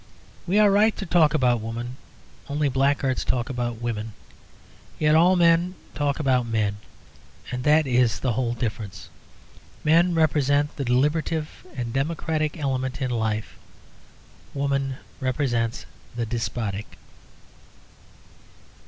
We 0.47 0.57
are 0.57 0.71
right 0.71 0.97
to 0.97 1.05
talk 1.05 1.35
about 1.35 1.61
"Woman;" 1.61 1.97
only 2.49 2.69
blackguards 2.69 3.23
talk 3.23 3.51
about 3.51 3.79
women. 3.79 4.13
Yet 4.97 5.13
all 5.13 5.35
men 5.35 5.75
talk 5.93 6.19
about 6.19 6.47
men, 6.47 6.77
and 7.51 7.63
that 7.65 7.85
is 7.85 8.19
the 8.19 8.33
whole 8.33 8.55
difference. 8.55 9.09
Men 9.83 10.15
represent 10.15 10.75
the 10.75 10.85
deliberative 10.85 11.67
and 11.75 11.93
democratic 11.93 12.57
element 12.57 12.99
in 12.99 13.11
life. 13.11 13.55
Woman 14.55 14.95
represents 15.19 15.85
the 16.15 16.25
despotic. 16.25 16.97